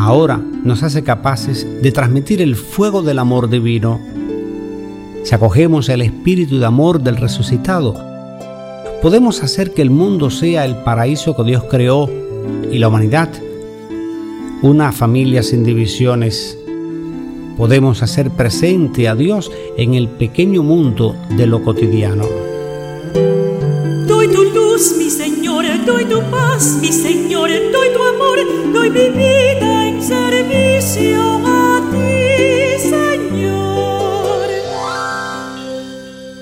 ahora 0.00 0.40
nos 0.64 0.82
hace 0.82 1.04
capaces 1.04 1.68
de 1.82 1.92
transmitir 1.92 2.42
el 2.42 2.56
fuego 2.56 3.02
del 3.02 3.20
amor 3.20 3.48
divino. 3.48 4.00
Si 5.22 5.32
acogemos 5.36 5.88
el 5.88 6.02
espíritu 6.02 6.58
de 6.58 6.66
amor 6.66 7.00
del 7.00 7.16
resucitado, 7.16 8.05
podemos 9.02 9.42
hacer 9.42 9.72
que 9.72 9.82
el 9.82 9.90
mundo 9.90 10.30
sea 10.30 10.64
el 10.64 10.76
paraíso 10.82 11.36
que 11.36 11.44
Dios 11.44 11.64
creó 11.64 12.10
y 12.70 12.78
la 12.78 12.88
humanidad 12.88 13.30
una 14.62 14.92
familia 14.92 15.42
sin 15.42 15.64
divisiones. 15.64 16.58
Podemos 17.56 18.02
hacer 18.02 18.30
presente 18.30 19.08
a 19.08 19.14
Dios 19.14 19.50
en 19.76 19.94
el 19.94 20.08
pequeño 20.08 20.62
mundo 20.62 21.16
de 21.36 21.46
lo 21.46 21.62
cotidiano. 21.62 22.24
Doy 24.06 24.28
tu 24.28 24.44
luz, 24.44 24.94
mi 24.98 25.10
Señor, 25.10 25.64
doy 25.84 26.04
tu 26.04 26.20
paz, 26.30 26.78
mi 26.80 26.88
Señor, 26.88 27.50
doy 27.72 27.88
tu 27.94 28.02
amor, 28.02 28.38
doy 28.72 28.90
mi 28.90 29.08
vida 29.10 29.88
en 29.88 30.02
servicio 30.02 31.22
a 31.46 31.65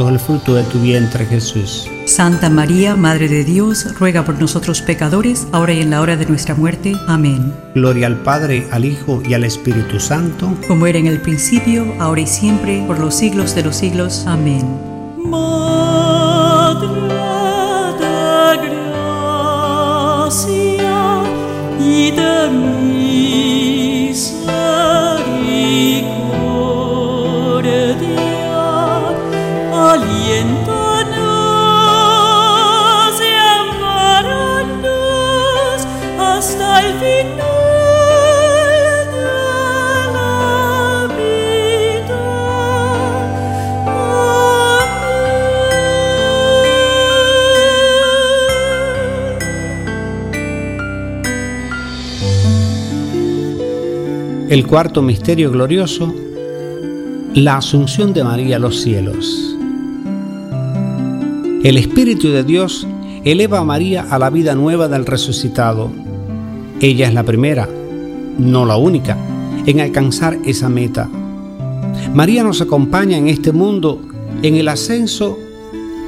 Santo 0.00 0.08
es 0.08 0.14
el 0.14 0.26
fruto 0.26 0.54
de 0.54 0.62
tu 0.64 0.80
vientre 0.80 1.26
Jesús. 1.26 1.86
Santa 2.06 2.48
María, 2.48 2.96
Madre 2.96 3.28
de 3.28 3.44
Dios, 3.44 3.98
ruega 3.98 4.24
por 4.24 4.40
nosotros 4.40 4.80
pecadores, 4.80 5.46
ahora 5.52 5.74
y 5.74 5.82
en 5.82 5.90
la 5.90 6.00
hora 6.00 6.16
de 6.16 6.24
nuestra 6.24 6.54
muerte. 6.54 6.94
Amén. 7.06 7.52
Gloria 7.74 8.06
al 8.06 8.16
Padre, 8.16 8.66
al 8.70 8.86
Hijo 8.86 9.22
y 9.28 9.34
al 9.34 9.44
Espíritu 9.44 10.00
Santo. 10.00 10.56
Como 10.66 10.86
era 10.86 10.98
en 10.98 11.06
el 11.06 11.20
principio, 11.20 11.94
ahora 11.98 12.22
y 12.22 12.26
siempre, 12.26 12.82
por 12.86 12.98
los 12.98 13.14
siglos 13.14 13.54
de 13.54 13.62
los 13.62 13.76
siglos. 13.76 14.24
Amén. 14.26 14.66
Madre 15.18 16.88
de 17.98 18.56
gracia 20.00 20.40
y 21.78 22.10
de 22.12 22.79
El 54.50 54.66
cuarto 54.66 55.00
misterio 55.00 55.52
glorioso, 55.52 56.12
la 57.34 57.58
asunción 57.58 58.12
de 58.12 58.24
María 58.24 58.56
a 58.56 58.58
los 58.58 58.80
cielos. 58.80 59.56
El 61.62 61.76
Espíritu 61.76 62.30
de 62.30 62.42
Dios 62.42 62.84
eleva 63.22 63.60
a 63.60 63.64
María 63.64 64.08
a 64.10 64.18
la 64.18 64.28
vida 64.28 64.56
nueva 64.56 64.88
del 64.88 65.06
resucitado. 65.06 65.92
Ella 66.80 67.06
es 67.06 67.14
la 67.14 67.22
primera, 67.22 67.68
no 68.38 68.66
la 68.66 68.76
única, 68.76 69.16
en 69.66 69.78
alcanzar 69.78 70.36
esa 70.44 70.68
meta. 70.68 71.08
María 72.12 72.42
nos 72.42 72.60
acompaña 72.60 73.18
en 73.18 73.28
este 73.28 73.52
mundo 73.52 74.02
en 74.42 74.56
el 74.56 74.66
ascenso 74.66 75.38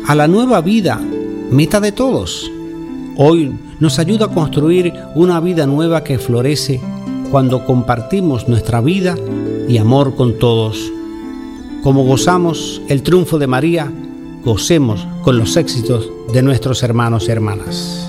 a 0.09 0.17
la 0.17 0.27
nueva 0.27 0.61
vida, 0.63 1.01
meta 1.53 1.79
de 1.79 1.93
todos. 1.93 2.51
Hoy 3.17 3.53
nos 3.79 4.01
ayuda 4.01 4.27
a 4.27 4.35
construir 4.35 4.95
una 5.15 5.39
vida 5.39 5.65
nueva 5.65 6.03
que 6.03 6.19
florece 6.19 6.81
cuando 7.33 7.65
compartimos 7.65 8.47
nuestra 8.47 8.83
vida 8.83 9.17
y 9.67 9.79
amor 9.79 10.15
con 10.17 10.39
todos. 10.39 10.93
Como 11.83 12.05
gozamos 12.05 12.83
el 12.89 13.03
triunfo 13.03 13.39
de 13.39 13.47
María, 13.47 13.91
gocemos 14.45 15.09
con 15.23 15.39
los 15.39 15.57
éxitos 15.57 16.11
de 16.35 16.43
nuestros 16.43 16.83
hermanos 16.83 17.27
y 17.27 17.31
hermanas. 17.31 18.07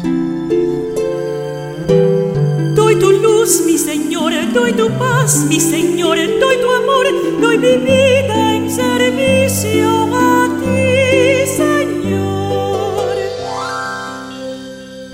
Doy 2.75 2.99
tu 2.99 3.11
luz, 3.11 3.63
mi 3.65 3.77
Señor, 3.77 4.33
doy 4.53 4.73
tu 4.73 4.89
paz, 4.99 5.45
mi 5.47 5.61
Señor, 5.61 6.17
doy 6.17 6.57
tu 6.57 6.69
amor, 6.69 7.05
doy 7.39 7.57
mi 7.57 7.77
vida 7.77 8.55
en 8.57 8.69
servicio 8.69 10.12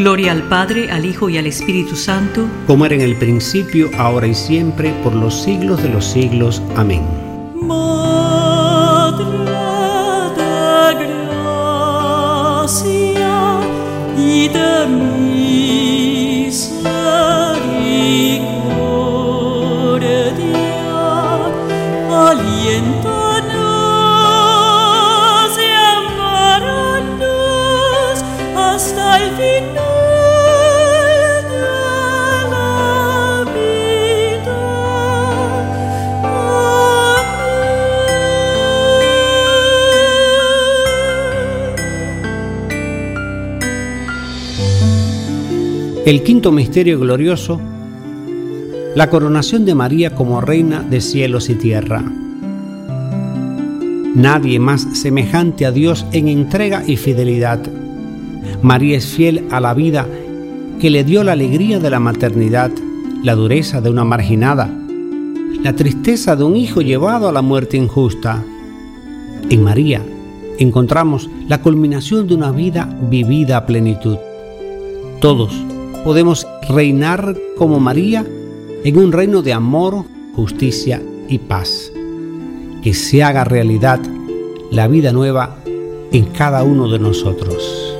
Gloria 0.00 0.32
al 0.32 0.42
Padre, 0.44 0.90
al 0.90 1.04
Hijo 1.04 1.28
y 1.28 1.36
al 1.36 1.46
Espíritu 1.46 1.94
Santo, 1.94 2.48
como 2.66 2.86
era 2.86 2.94
en 2.94 3.02
el 3.02 3.16
principio, 3.16 3.90
ahora 3.98 4.26
y 4.26 4.34
siempre, 4.34 4.94
por 5.04 5.14
los 5.14 5.42
siglos 5.42 5.82
de 5.82 5.90
los 5.90 6.06
siglos. 6.06 6.62
Amén. 6.74 7.02
Madre 7.54 9.26
de 10.38 10.94
gracia 12.16 13.60
y 14.16 14.48
de 14.48 14.86
El 46.10 46.24
quinto 46.24 46.50
misterio 46.50 46.98
glorioso, 46.98 47.60
la 48.96 49.08
coronación 49.08 49.64
de 49.64 49.76
María 49.76 50.12
como 50.12 50.40
reina 50.40 50.82
de 50.82 51.00
cielos 51.00 51.48
y 51.48 51.54
tierra. 51.54 52.02
Nadie 54.16 54.58
más 54.58 54.88
semejante 54.94 55.66
a 55.66 55.70
Dios 55.70 56.04
en 56.10 56.26
entrega 56.26 56.82
y 56.84 56.96
fidelidad. 56.96 57.60
María 58.60 58.96
es 58.96 59.06
fiel 59.06 59.44
a 59.52 59.60
la 59.60 59.72
vida 59.72 60.08
que 60.80 60.90
le 60.90 61.04
dio 61.04 61.22
la 61.22 61.30
alegría 61.30 61.78
de 61.78 61.90
la 61.90 62.00
maternidad, 62.00 62.72
la 63.22 63.36
dureza 63.36 63.80
de 63.80 63.90
una 63.90 64.02
marginada, 64.02 64.68
la 65.62 65.76
tristeza 65.76 66.34
de 66.34 66.42
un 66.42 66.56
hijo 66.56 66.80
llevado 66.80 67.28
a 67.28 67.32
la 67.32 67.40
muerte 67.40 67.76
injusta. 67.76 68.42
En 69.48 69.62
María 69.62 70.02
encontramos 70.58 71.30
la 71.46 71.62
culminación 71.62 72.26
de 72.26 72.34
una 72.34 72.50
vida 72.50 72.88
vivida 73.08 73.58
a 73.58 73.64
plenitud. 73.64 74.18
Todos 75.20 75.69
podemos 76.04 76.46
reinar 76.68 77.36
como 77.56 77.80
María 77.80 78.26
en 78.84 78.98
un 78.98 79.12
reino 79.12 79.42
de 79.42 79.52
amor, 79.52 80.04
justicia 80.34 81.02
y 81.28 81.38
paz. 81.38 81.92
Que 82.82 82.94
se 82.94 83.22
haga 83.22 83.44
realidad 83.44 84.00
la 84.70 84.88
vida 84.88 85.12
nueva 85.12 85.56
en 86.12 86.24
cada 86.26 86.62
uno 86.62 86.88
de 86.88 86.98
nosotros. 86.98 87.96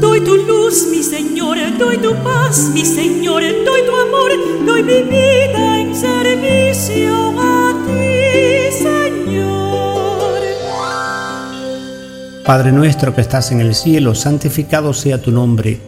Doy 0.00 0.20
tu 0.20 0.36
luz, 0.36 0.86
mi 0.90 1.02
Señor, 1.02 1.56
doy 1.78 1.96
tu 1.98 2.14
paz, 2.22 2.70
mi 2.74 2.84
Señor, 2.84 3.42
doy 3.42 3.82
tu 3.86 3.96
amor, 3.96 4.30
doy 4.66 4.82
mi 4.82 5.02
vida 5.02 5.80
en 5.80 5.94
servicio 5.94 7.34
a 7.38 7.74
ti, 7.86 8.76
Señor. 8.76 9.98
Padre 12.44 12.72
nuestro 12.72 13.14
que 13.14 13.22
estás 13.22 13.50
en 13.52 13.60
el 13.60 13.74
cielo, 13.74 14.14
santificado 14.14 14.92
sea 14.92 15.20
tu 15.20 15.30
nombre, 15.30 15.87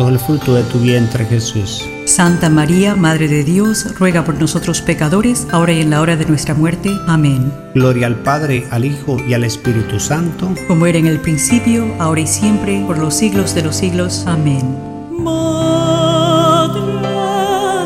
bendito 0.00 0.02
es 0.08 0.08
el 0.08 0.18
fruto 0.18 0.54
de 0.54 0.62
tu 0.64 0.78
vientre 0.78 1.24
Jesús. 1.26 1.84
Santa 2.06 2.48
María, 2.48 2.96
Madre 2.96 3.28
de 3.28 3.44
Dios, 3.44 3.86
ruega 3.98 4.24
por 4.24 4.34
nosotros 4.36 4.80
pecadores, 4.80 5.46
ahora 5.52 5.72
y 5.72 5.80
en 5.80 5.90
la 5.90 6.00
hora 6.00 6.16
de 6.16 6.26
nuestra 6.26 6.54
muerte. 6.54 6.90
Amén. 7.06 7.52
Gloria 7.74 8.06
al 8.06 8.16
Padre, 8.16 8.66
al 8.70 8.84
Hijo 8.84 9.18
y 9.26 9.34
al 9.34 9.44
Espíritu 9.44 10.00
Santo. 10.00 10.54
Como 10.66 10.86
era 10.86 10.98
en 10.98 11.06
el 11.06 11.20
principio, 11.20 11.94
ahora 11.98 12.22
y 12.22 12.26
siempre, 12.26 12.82
por 12.86 12.98
los 12.98 13.14
siglos 13.14 13.54
de 13.54 13.62
los 13.62 13.76
siglos. 13.76 14.24
Amén. 14.26 14.76
Madre 15.18 16.80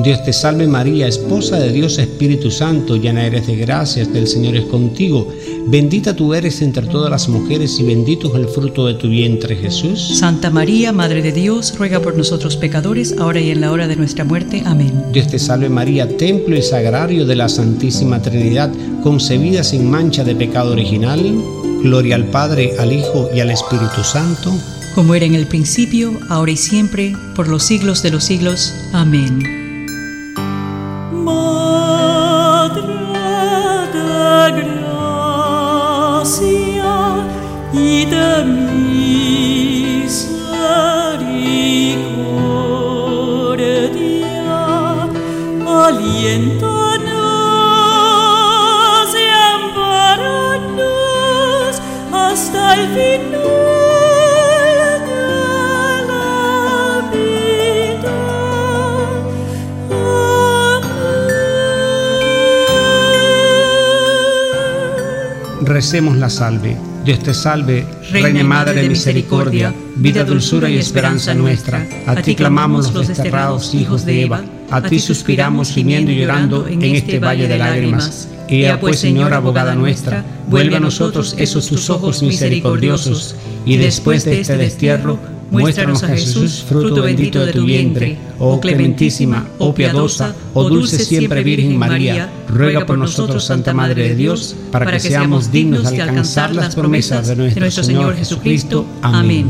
Dios 0.00 0.22
te 0.22 0.32
salve 0.32 0.68
María, 0.68 1.08
esposa 1.08 1.58
de 1.58 1.72
Dios 1.72 1.98
Espíritu 1.98 2.52
Santo, 2.52 2.96
llena 2.96 3.26
eres 3.26 3.48
de 3.48 3.56
gracias, 3.56 4.08
el 4.14 4.28
Señor 4.28 4.54
es 4.54 4.64
contigo. 4.66 5.28
Bendita 5.66 6.14
tú 6.14 6.34
eres 6.34 6.62
entre 6.62 6.86
todas 6.86 7.10
las 7.10 7.28
mujeres 7.28 7.80
y 7.80 7.82
bendito 7.82 8.28
es 8.28 8.34
el 8.36 8.48
fruto 8.48 8.86
de 8.86 8.94
tu 8.94 9.08
vientre 9.08 9.56
Jesús. 9.56 10.18
Santa 10.18 10.50
María, 10.50 10.92
Madre 10.92 11.20
de 11.20 11.32
Dios, 11.32 11.76
ruega 11.76 12.00
por 12.00 12.16
nosotros 12.16 12.56
pecadores, 12.56 13.16
ahora 13.18 13.40
y 13.40 13.50
en 13.50 13.60
la 13.60 13.72
hora 13.72 13.88
de 13.88 13.96
nuestra 13.96 14.24
muerte. 14.24 14.62
Amén. 14.64 15.02
Dios 15.12 15.26
te 15.26 15.38
salve 15.40 15.68
María, 15.68 16.16
templo 16.16 16.56
y 16.56 16.62
sagrario 16.62 17.26
de 17.26 17.34
la 17.34 17.48
Santísima 17.48 18.22
Trinidad, 18.22 18.70
concebida 19.02 19.64
sin 19.64 19.90
mancha 19.90 20.22
de 20.22 20.36
pecado 20.36 20.72
original. 20.72 21.20
Gloria 21.82 22.14
al 22.14 22.26
Padre, 22.26 22.74
al 22.78 22.92
Hijo 22.92 23.30
y 23.34 23.40
al 23.40 23.50
Espíritu 23.50 24.04
Santo. 24.04 24.52
Como 24.94 25.14
era 25.16 25.26
en 25.26 25.34
el 25.34 25.48
principio, 25.48 26.12
ahora 26.28 26.52
y 26.52 26.56
siempre, 26.56 27.16
por 27.34 27.48
los 27.48 27.64
siglos 27.64 28.02
de 28.02 28.10
los 28.10 28.24
siglos. 28.24 28.72
Amén. 28.92 29.57
Gracia 34.60 36.24
y 37.72 38.04
de 38.06 38.44
misericordia, 38.44 38.67
Recemos 65.78 66.16
la 66.16 66.28
salve. 66.28 66.76
Dios 67.04 67.20
te 67.20 67.32
salve, 67.32 67.86
Reina 68.10 68.42
Madre 68.42 68.82
de 68.82 68.88
misericordia, 68.88 69.72
vida, 69.94 70.24
dulzura 70.24 70.68
y 70.68 70.76
esperanza 70.76 71.34
nuestra. 71.34 71.86
A 72.04 72.16
ti 72.16 72.34
clamamos 72.34 72.92
los 72.92 73.06
desterrados 73.06 73.72
hijos 73.76 74.04
de 74.04 74.22
Eva. 74.22 74.42
A 74.72 74.82
ti 74.82 74.98
suspiramos 74.98 75.70
gimiendo 75.70 76.10
y 76.10 76.16
llorando 76.16 76.66
en 76.66 76.82
este 76.82 77.20
valle 77.20 77.46
de 77.46 77.58
lágrimas. 77.58 78.26
Ea 78.48 78.80
pues, 78.80 78.98
Señora 78.98 79.36
abogada 79.36 79.76
nuestra, 79.76 80.24
vuelve 80.48 80.74
a 80.74 80.80
nosotros 80.80 81.36
esos 81.38 81.68
tus 81.68 81.88
ojos 81.90 82.24
misericordiosos, 82.24 83.36
y 83.64 83.76
después 83.76 84.24
de 84.24 84.40
este 84.40 84.56
destierro, 84.56 85.20
muéstranos 85.50 86.02
a 86.02 86.08
Jesús, 86.08 86.64
fruto 86.68 87.02
bendito 87.02 87.44
de 87.44 87.52
tu 87.52 87.64
vientre. 87.64 88.16
Oh 88.38 88.60
clementísima, 88.60 89.46
oh 89.58 89.74
piadosa, 89.74 90.34
oh 90.54 90.68
dulce 90.68 90.98
siempre 90.98 91.42
Virgen 91.42 91.76
María, 91.76 92.30
ruega 92.48 92.86
por 92.86 92.98
nosotros, 92.98 93.44
Santa 93.44 93.74
Madre 93.74 94.08
de 94.08 94.14
Dios, 94.14 94.56
para 94.70 94.90
que 94.90 95.00
seamos 95.00 95.50
dignos 95.50 95.90
de 95.90 96.02
alcanzar 96.02 96.54
las 96.54 96.74
promesas 96.74 97.28
de 97.28 97.36
nuestro 97.36 97.82
Señor 97.82 98.16
Jesucristo. 98.16 98.86
Amén. 99.02 99.46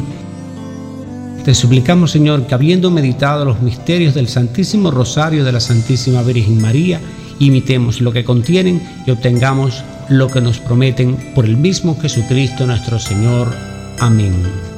Te 1.45 1.55
suplicamos, 1.55 2.11
Señor, 2.11 2.47
que 2.47 2.55
habiendo 2.55 2.91
meditado 2.91 3.45
los 3.45 3.63
misterios 3.63 4.15
del 4.15 4.29
Santísimo 4.29 4.91
Rosario 4.91 5.45
de 5.45 5.53
la 5.53 5.61
Santísima 5.61 6.23
Virgen 6.23 6.61
María, 6.61 7.01
imitemos 7.39 8.03
lo 8.03 8.13
que 8.13 8.25
contienen 8.25 8.83
y 9.07 9.11
obtengamos 9.11 9.83
lo 10.09 10.29
que 10.29 10.41
nos 10.41 10.59
prometen 10.59 11.17
por 11.35 11.47
el 11.47 11.57
mismo 11.57 11.99
Jesucristo 11.99 12.67
nuestro 12.67 12.99
Señor. 12.99 13.55
Amén. 13.99 14.78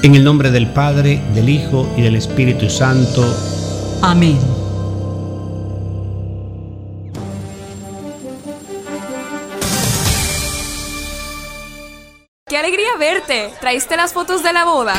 En 0.00 0.14
el 0.14 0.22
nombre 0.22 0.52
del 0.52 0.68
Padre, 0.68 1.20
del 1.34 1.48
Hijo 1.48 1.88
y 1.96 2.02
del 2.02 2.14
Espíritu 2.14 2.70
Santo. 2.70 3.24
Amén. 4.00 4.38
¡Qué 12.46 12.56
alegría 12.56 12.96
verte! 12.96 13.50
¿Traíste 13.60 13.96
las 13.96 14.12
fotos 14.12 14.44
de 14.44 14.52
la 14.52 14.64
boda? 14.64 14.94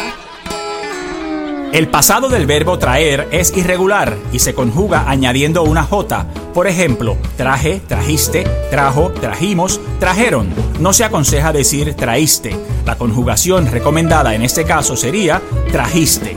El 1.72 1.88
pasado 1.88 2.28
del 2.28 2.46
verbo 2.46 2.78
traer 2.78 3.30
es 3.32 3.56
irregular 3.56 4.18
y 4.34 4.40
se 4.40 4.54
conjuga 4.54 5.06
añadiendo 5.08 5.64
una 5.64 5.84
J. 5.84 6.26
Por 6.60 6.68
ejemplo, 6.68 7.16
traje, 7.38 7.80
trajiste, 7.88 8.44
trajo, 8.70 9.14
trajimos, 9.14 9.80
trajeron. 9.98 10.50
No 10.82 10.92
se 10.92 11.06
aconseja 11.06 11.54
decir 11.54 11.94
traíste. 11.94 12.54
La 12.86 12.98
conjugación 12.98 13.72
recomendada 13.72 14.36
en 14.36 14.42
este 14.42 14.66
caso 14.66 14.98
sería 14.98 15.42
trajiste. 15.72 16.36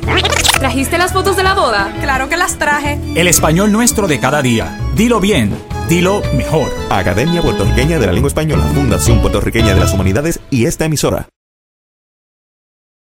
¿Trajiste 0.61 0.97
las 0.97 1.13
fotos 1.13 1.35
de 1.35 1.43
la 1.43 1.55
boda? 1.55 1.93
Claro 2.01 2.29
que 2.29 2.37
las 2.37 2.57
traje. 2.57 3.01
El 3.17 3.27
español 3.27 3.73
nuestro 3.73 4.07
de 4.07 4.21
cada 4.21 4.43
día. 4.43 4.79
Dilo 4.95 5.19
bien, 5.19 5.59
dilo 5.89 6.23
mejor. 6.37 6.73
Academia 6.89 7.43
Puertorriqueña 7.43 7.99
de 7.99 8.07
la 8.07 8.13
Lengua 8.13 8.29
Española, 8.29 8.63
Fundación 8.73 9.21
Puertorriqueña 9.23 9.75
de 9.75 9.81
las 9.81 9.93
Humanidades 9.93 10.39
y 10.51 10.67
esta 10.67 10.85
emisora. 10.85 11.32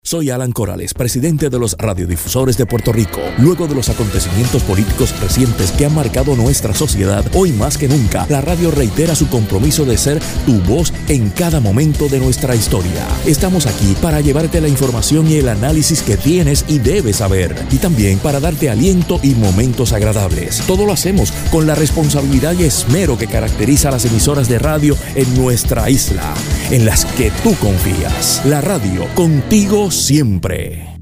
Soy 0.06 0.28
Alan 0.28 0.52
Corales, 0.52 0.92
presidente 0.92 1.48
de 1.48 1.58
los 1.58 1.78
radiodifusores 1.78 2.58
de 2.58 2.66
Puerto 2.66 2.92
Rico. 2.92 3.22
Luego 3.38 3.66
de 3.66 3.74
los 3.74 3.88
acontecimientos 3.88 4.62
políticos 4.62 5.18
recientes 5.18 5.72
que 5.72 5.86
han 5.86 5.94
marcado 5.94 6.36
nuestra 6.36 6.74
sociedad, 6.74 7.24
hoy 7.32 7.52
más 7.52 7.78
que 7.78 7.88
nunca, 7.88 8.26
la 8.28 8.42
radio 8.42 8.70
reitera 8.70 9.14
su 9.14 9.30
compromiso 9.30 9.86
de 9.86 9.96
ser 9.96 10.20
tu 10.44 10.60
voz 10.60 10.92
en 11.08 11.30
cada 11.30 11.58
momento 11.58 12.08
de 12.08 12.20
nuestra 12.20 12.54
historia. 12.54 13.08
Estamos 13.24 13.64
aquí 13.66 13.96
para 14.02 14.20
llevarte 14.20 14.60
la 14.60 14.68
información 14.68 15.26
y 15.26 15.36
el 15.36 15.48
análisis 15.48 16.02
que 16.02 16.18
tienes 16.18 16.66
y 16.68 16.80
debes 16.80 17.16
saber, 17.16 17.56
y 17.70 17.78
también 17.78 18.18
para 18.18 18.40
darte 18.40 18.68
aliento 18.68 19.18
y 19.22 19.30
momentos 19.30 19.94
agradables. 19.94 20.58
Todo 20.66 20.84
lo 20.84 20.92
hacemos 20.92 21.32
con 21.50 21.66
la 21.66 21.76
responsabilidad 21.76 22.52
y 22.58 22.64
esmero 22.64 23.16
que 23.16 23.26
caracteriza 23.26 23.88
a 23.88 23.92
las 23.92 24.04
emisoras 24.04 24.50
de 24.50 24.58
radio 24.58 24.98
en 25.14 25.34
nuestra 25.34 25.88
isla, 25.88 26.34
en 26.70 26.84
las 26.84 27.06
que 27.06 27.30
tú 27.42 27.54
confías. 27.54 28.42
La 28.44 28.60
radio, 28.60 29.06
contigo 29.14 29.93
siempre. 29.94 30.93